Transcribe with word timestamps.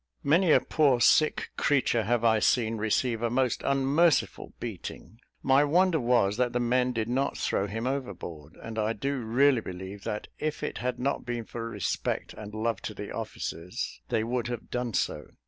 Many 0.23 0.51
a 0.51 0.59
poor 0.59 0.99
sick 0.99 1.51
creature 1.57 2.05
have 2.05 2.23
I 2.23 2.39
seen 2.39 2.77
receive 2.77 3.21
a 3.21 3.29
most 3.29 3.61
unmerciful 3.63 4.51
beating. 4.59 5.19
My 5.43 5.63
wonder 5.63 5.99
was 5.99 6.37
that 6.37 6.53
the 6.53 6.59
men 6.59 6.91
did 6.91 7.07
not 7.07 7.37
throw 7.37 7.67
him 7.67 7.85
overboard; 7.85 8.57
and 8.63 8.79
I 8.79 8.93
do 8.93 9.17
really 9.19 9.61
believe 9.61 10.03
that 10.05 10.27
if 10.39 10.63
it 10.63 10.79
had 10.79 10.97
not 10.99 11.23
been 11.23 11.45
for 11.45 11.69
respect 11.69 12.33
and 12.33 12.55
love 12.55 12.81
to 12.89 12.95
the 12.95 13.11
officers, 13.11 14.01
they 14.09 14.23
would 14.23 14.47
have 14.47 14.71
done 14.71 14.95
so. 14.95 15.27